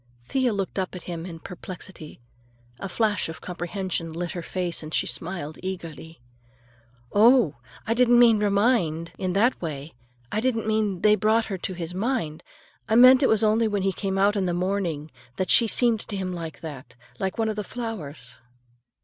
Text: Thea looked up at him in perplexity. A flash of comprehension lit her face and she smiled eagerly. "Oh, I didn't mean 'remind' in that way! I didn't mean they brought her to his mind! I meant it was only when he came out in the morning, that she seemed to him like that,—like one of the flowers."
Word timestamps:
Thea 0.25 0.51
looked 0.51 0.79
up 0.79 0.95
at 0.95 1.03
him 1.03 1.27
in 1.27 1.37
perplexity. 1.37 2.19
A 2.79 2.89
flash 2.89 3.29
of 3.29 3.39
comprehension 3.39 4.11
lit 4.11 4.31
her 4.31 4.41
face 4.41 4.81
and 4.81 4.91
she 4.91 5.05
smiled 5.05 5.59
eagerly. 5.61 6.19
"Oh, 7.13 7.57
I 7.85 7.93
didn't 7.93 8.17
mean 8.17 8.39
'remind' 8.39 9.11
in 9.19 9.33
that 9.33 9.61
way! 9.61 9.93
I 10.31 10.41
didn't 10.41 10.65
mean 10.65 11.01
they 11.01 11.13
brought 11.13 11.45
her 11.53 11.57
to 11.59 11.73
his 11.75 11.93
mind! 11.93 12.41
I 12.89 12.95
meant 12.95 13.21
it 13.21 13.29
was 13.29 13.43
only 13.43 13.67
when 13.67 13.83
he 13.83 13.93
came 13.93 14.17
out 14.17 14.35
in 14.35 14.45
the 14.47 14.55
morning, 14.55 15.11
that 15.35 15.51
she 15.51 15.67
seemed 15.67 15.99
to 15.99 16.17
him 16.17 16.33
like 16.33 16.61
that,—like 16.61 17.37
one 17.37 17.47
of 17.49 17.55
the 17.55 17.63
flowers." 17.63 18.39